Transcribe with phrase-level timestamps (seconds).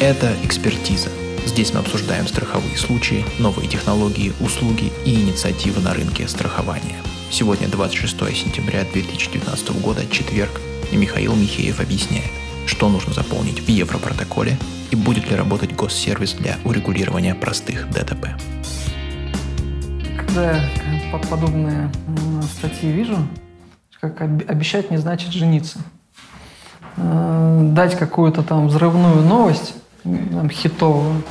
[0.00, 1.10] Это «Экспертиза».
[1.44, 6.96] Здесь мы обсуждаем страховые случаи, новые технологии, услуги и инициативы на рынке страхования.
[7.30, 10.52] Сегодня 26 сентября 2019 года, четверг,
[10.90, 12.30] и Михаил Михеев объясняет,
[12.64, 14.56] что нужно заполнить в Европротоколе
[14.90, 18.28] и будет ли работать госсервис для урегулирования простых ДТП.
[20.16, 20.64] Когда
[21.28, 21.92] подобные
[22.56, 23.18] статьи вижу,
[24.00, 25.78] как обещать не значит жениться.
[26.96, 31.22] Э, дать какую-то там взрывную новость, там, хитовую.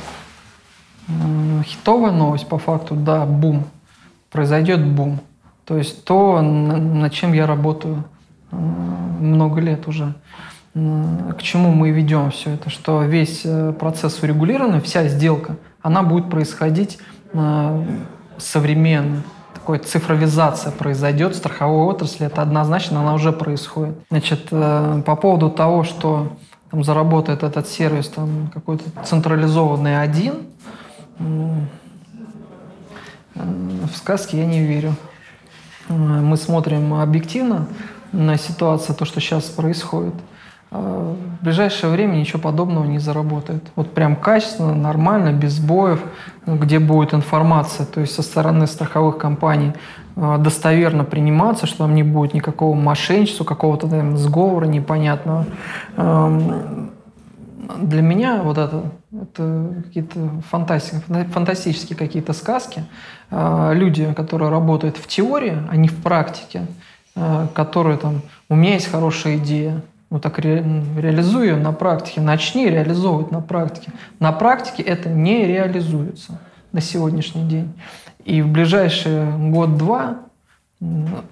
[1.08, 3.64] Э, хитовая новость по факту, да, бум.
[4.30, 5.20] Произойдет бум.
[5.64, 8.04] То есть то, над чем я работаю
[8.50, 10.14] э, много лет уже.
[10.72, 12.70] К чему мы ведем все это?
[12.70, 13.44] Что весь
[13.80, 16.98] процесс урегулированный, вся сделка, она будет происходить
[18.38, 19.24] современно
[19.70, 23.94] такой цифровизация произойдет в страховой отрасли, это однозначно, она уже происходит.
[24.10, 26.32] Значит, э, по поводу того, что
[26.70, 30.46] там заработает этот сервис там какой-то централизованный один,
[33.34, 34.94] в сказки я не верю.
[35.88, 37.66] Мы смотрим объективно
[38.12, 40.14] на ситуацию, то, что сейчас происходит–
[40.70, 43.64] в ближайшее время ничего подобного не заработает.
[43.74, 46.00] Вот прям качественно, нормально, без боев,
[46.46, 49.72] где будет информация, то есть со стороны страховых компаний
[50.16, 55.46] э, достоверно приниматься, что там не будет никакого мошенничества, какого-то там сговора непонятного.
[55.96, 56.92] Эм,
[57.78, 62.84] для меня вот это, это какие-то фантастики, фантастические какие-то сказки.
[63.30, 66.66] Э, люди, которые работают в теории, а не в практике,
[67.16, 70.64] э, которые там, у меня есть хорошая идея, ну так ре,
[70.98, 73.92] реализуй ее на практике, начни реализовывать на практике.
[74.18, 76.40] На практике это не реализуется
[76.72, 77.72] на сегодняшний день.
[78.24, 80.18] И в ближайшие год-два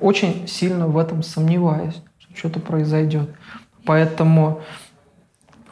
[0.00, 3.30] очень сильно в этом сомневаюсь, что что-то произойдет.
[3.84, 4.60] Поэтому,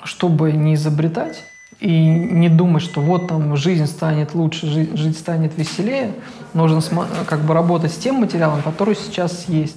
[0.03, 1.44] чтобы не изобретать
[1.78, 6.12] и не думать, что вот там жизнь станет лучше, жизнь, жизнь станет веселее,
[6.54, 6.80] нужно
[7.28, 9.76] как бы работать с тем материалом, который сейчас есть.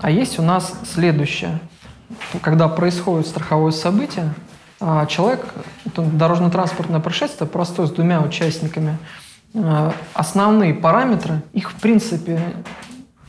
[0.00, 1.58] А есть у нас следующее–
[2.42, 4.32] когда происходит страховое событие,
[4.80, 5.46] а, человек,
[5.84, 8.96] дорожно-транспортное происшествие, простое, с двумя участниками,
[9.54, 12.40] а, основные параметры, их в принципе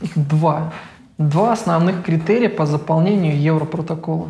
[0.00, 0.72] их два.
[1.18, 4.28] Два основных критерия по заполнению Европротокола.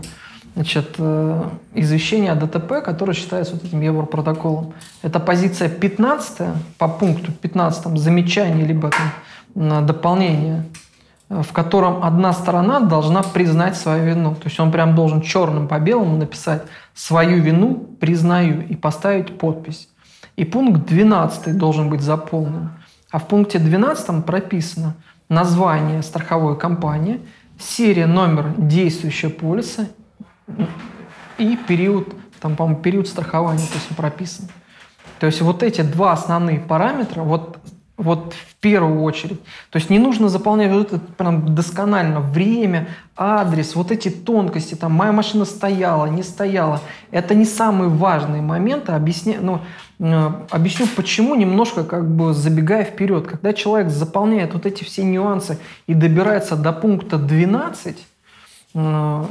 [0.55, 4.75] Значит, э, извещение о ДТП, которое считается вот этим Европротоколом.
[5.01, 8.91] Это позиция 15 по пункту 15 замечание либо
[9.55, 10.67] там, дополнение
[11.41, 14.35] в котором одна сторона должна признать свою вину.
[14.35, 16.63] То есть он прям должен черным по белому написать
[16.95, 19.89] «свою вину признаю» и поставить подпись.
[20.37, 22.71] И пункт 12 должен быть заполнен.
[23.11, 24.95] А в пункте 12 прописано
[25.31, 27.21] название страховой компании,
[27.59, 29.87] серия, номер действующего полиса
[31.39, 34.49] и период, там, по-моему, период страхования то есть прописан.
[35.19, 37.59] То есть вот эти два основные параметра, вот
[38.03, 39.41] вот в первую очередь.
[39.71, 44.93] То есть не нужно заполнять вот это прям досконально время, адрес, вот эти тонкости, там,
[44.93, 46.81] моя машина стояла, не стояла.
[47.11, 48.93] Это не самые важные моменты.
[48.93, 49.39] Объясня...
[49.41, 49.61] Ну,
[50.01, 53.27] э, объясню, почему, немножко как бы забегая вперед.
[53.27, 58.07] Когда человек заполняет вот эти все нюансы и добирается до пункта 12,
[58.75, 59.25] э,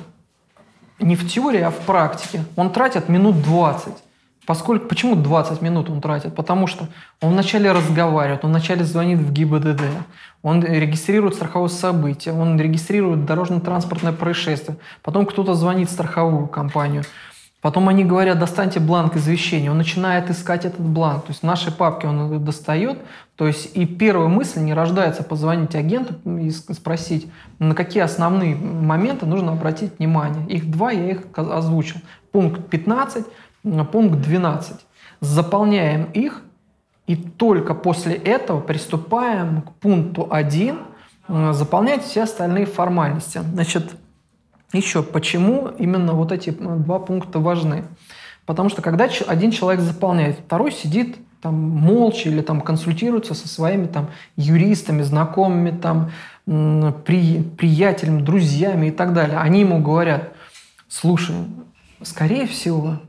[1.00, 3.94] не в теории, а в практике, он тратит минут 20.
[4.46, 6.34] Поскольку, почему 20 минут он тратит?
[6.36, 6.88] Потому что
[7.22, 9.84] он вначале разговаривает, он вначале звонит в ГИБДД,
[10.42, 17.04] он регистрирует страховое событие, он регистрирует дорожно-транспортное происшествие, потом кто-то звонит в страховую компанию,
[17.62, 21.72] потом они говорят, достаньте бланк извещения, он начинает искать этот бланк, то есть в нашей
[21.72, 22.98] папке он достает,
[23.36, 29.28] то есть и первая мысль не рождается позвонить агенту и спросить, на какие основные моменты
[29.28, 30.48] нужно обратить внимание.
[30.48, 32.02] Их два, я их озвучил.
[32.32, 33.26] Пункт 15–
[33.64, 34.76] пункт 12.
[35.20, 36.42] Заполняем их,
[37.08, 40.80] и только после этого приступаем к пункту 1,
[41.28, 43.40] э, заполнять все остальные формальности.
[43.54, 43.96] Значит,
[44.74, 47.84] еще почему именно вот эти э, два пункта важны?
[48.46, 53.88] Потому что когда один человек заполняет, второй сидит там молча или там консультируется со своими
[53.88, 56.12] там юристами, знакомыми, там
[56.46, 59.38] при, приятелями, друзьями и так далее.
[59.38, 60.34] Они ему говорят,
[60.88, 61.36] слушай,
[62.04, 63.00] скорее всего,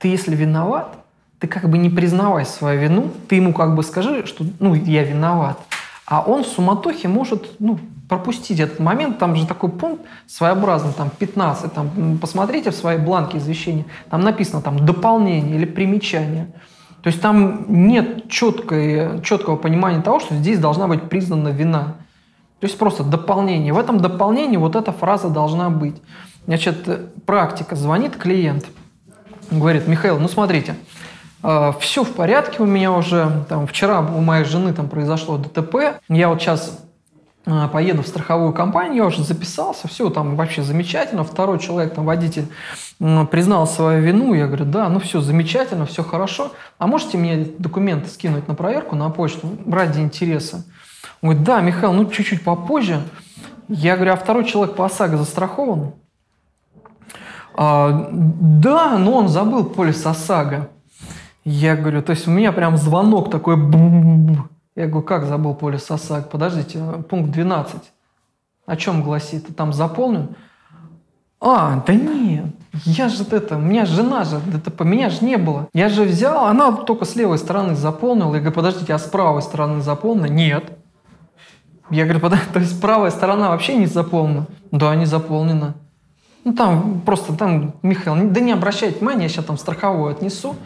[0.00, 0.96] ты если виноват,
[1.38, 5.04] ты как бы не признавай свою вину, ты ему как бы скажи, что ну я
[5.04, 5.58] виноват.
[6.06, 9.18] А он в суматохе может ну, пропустить этот момент.
[9.18, 11.72] Там же такой пункт своеобразный, там 15.
[11.72, 13.84] Там, посмотрите в свои бланки извещения.
[14.10, 16.52] Там написано там дополнение или примечание.
[17.02, 21.94] То есть там нет четкой, четкого понимания того, что здесь должна быть признана вина.
[22.58, 23.72] То есть просто дополнение.
[23.72, 25.96] В этом дополнении вот эта фраза должна быть.
[26.46, 27.76] Значит, практика.
[27.76, 28.66] Звонит клиент–
[29.50, 30.76] говорит, Михаил, ну смотрите,
[31.42, 36.00] э, все в порядке у меня уже, там, вчера у моей жены там произошло ДТП,
[36.08, 36.78] я вот сейчас
[37.46, 41.24] э, поеду в страховую компанию, я уже записался, все там вообще замечательно.
[41.24, 42.46] Второй человек, там водитель,
[42.98, 46.52] признал свою вину, я говорю, да, ну все замечательно, все хорошо.
[46.78, 50.64] А можете мне документы скинуть на проверку на почту ради интереса?
[51.22, 53.00] Он говорит, да, Михаил, ну чуть-чуть попозже.
[53.68, 55.92] Я говорю, а второй человек по ОСАГО застрахован?
[57.62, 60.70] А, да, но он забыл полис ОСАГО.
[61.44, 63.56] Я говорю, то есть у меня прям звонок такой.
[64.76, 66.26] Я говорю, как забыл полис ОСАГО?
[66.28, 67.76] Подождите, пункт 12.
[68.64, 69.54] О чем гласит?
[69.54, 70.36] Там заполнен?
[71.38, 72.46] А, да нет,
[72.84, 75.68] я же это, у меня жена же ДТП, меня же не было.
[75.74, 78.34] Я же взял, она только с левой стороны заполнила.
[78.34, 80.26] Я говорю, подождите, а с правой стороны заполнена?
[80.26, 80.78] Нет.
[81.90, 82.20] Я говорю,
[82.52, 84.46] то есть правая сторона вообще не заполнена?
[84.70, 85.74] Да, не заполнена.
[86.44, 90.56] Ну там просто, там, Михаил, да не обращайте внимания, я сейчас там страховую отнесу.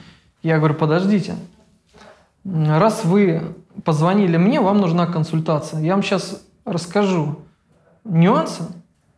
[0.43, 1.37] Я говорю, подождите,
[2.45, 3.43] раз вы
[3.85, 5.81] позвонили мне, вам нужна консультация.
[5.81, 7.41] Я вам сейчас расскажу
[8.05, 8.65] нюансы,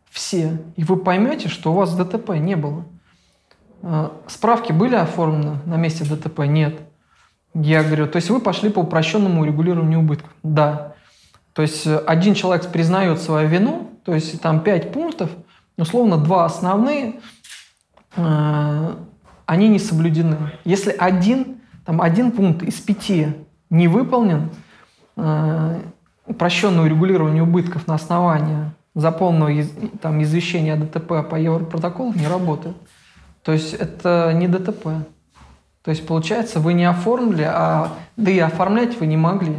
[0.09, 2.85] все, и вы поймете, что у вас ДТП не было.
[3.83, 6.39] А, справки были оформлены на месте ДТП?
[6.39, 6.79] Нет.
[7.53, 10.31] Я говорю, то есть вы пошли по упрощенному регулированию убытков?
[10.43, 10.93] Да.
[11.53, 15.31] То есть э, один человек признает свою вину, то есть там пять пунктов,
[15.77, 17.19] условно два основные,
[18.15, 18.95] э,
[19.45, 20.37] они не соблюдены.
[20.65, 23.27] Если один, там один пункт из пяти
[23.69, 24.49] не выполнен,
[25.15, 25.81] э,
[26.25, 29.63] упрощенное урегулирование убытков на основании заполненного
[30.01, 32.75] там, извещения о ДТП по Европротоколу не работает.
[33.43, 35.05] То есть это не ДТП.
[35.83, 39.55] То есть получается, вы не оформили, а да и оформлять вы не могли,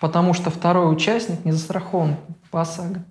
[0.00, 2.16] потому что второй участник не застрахован
[2.50, 3.02] по ОСАГО.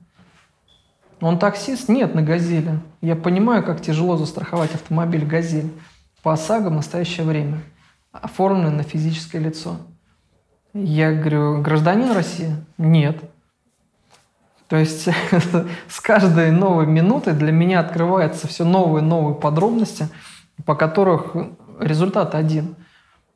[1.24, 1.88] Он таксист?
[1.88, 2.82] Нет, на «Газели».
[3.00, 5.72] Я понимаю, как тяжело застраховать автомобиль «Газель»
[6.22, 7.62] по ОСАГО в настоящее время,
[8.12, 9.78] оформлен на физическое лицо.
[10.74, 12.54] Я говорю, гражданин России?
[12.78, 13.22] Нет.
[14.68, 15.08] То есть
[15.88, 20.10] с каждой новой минутой для меня открываются все новые и новые подробности,
[20.66, 21.38] по которых
[21.80, 22.76] результат один.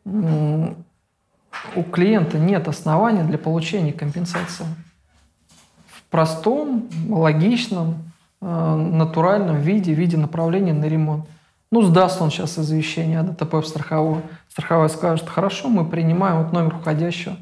[0.03, 4.65] У клиента нет оснований для получения компенсации.
[6.09, 8.11] Простом, логичном,
[8.41, 11.25] э, натуральном виде, виде направления на ремонт.
[11.69, 14.21] Ну, сдаст он сейчас извещение о ДТП в страховую.
[14.47, 17.35] Страховая скажет, хорошо, мы принимаем вот номер уходящего.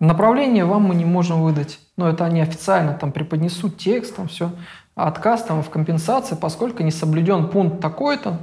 [0.00, 1.78] Направление вам мы не можем выдать.
[1.96, 4.52] Но это они официально там преподнесут текст, там все.
[4.94, 8.38] Отказ там в компенсации, поскольку не соблюден пункт такой-то,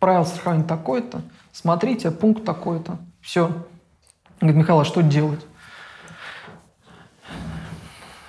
[0.00, 2.98] правил страхования такой-то, смотрите, пункт такой-то.
[3.20, 3.52] Все.
[4.40, 5.40] Говорит, Михаил, а что делать?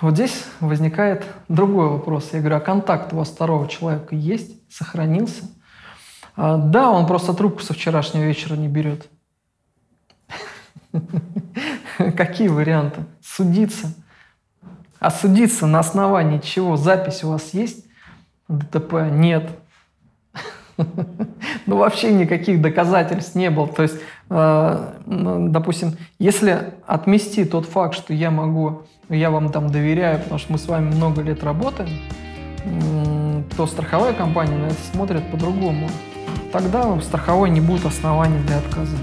[0.04, 2.28] Вот здесь возникает другой вопрос.
[2.34, 4.50] Я говорю, а контакт у вас второго человека есть?
[4.70, 5.44] Сохранился?
[6.36, 9.08] А, да, он просто трубку со вчерашнего вечера не берет.
[12.18, 13.06] Какие варианты?
[13.22, 13.94] Судиться.
[15.00, 16.76] А судиться на основании чего?
[16.76, 17.86] Запись у вас есть?
[18.46, 19.08] ДТП?
[19.10, 19.58] Нет.
[21.66, 23.66] Ну, вообще никаких доказательств не было.
[23.68, 23.96] То есть,
[24.28, 30.38] э, ну, допустим, если отмести тот факт, что я могу, я вам там доверяю, потому
[30.38, 31.90] что мы с вами много лет работаем,
[33.56, 35.88] то страховая компания на это смотрит по-другому.
[36.52, 38.96] Тогда у страховой не будет оснований для отказа.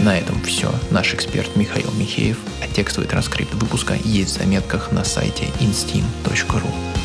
[0.00, 0.70] На этом все.
[0.90, 6.95] Наш эксперт Михаил Михеев, а текстовый транскрипт выпуска есть в заметках на сайте instim.ru.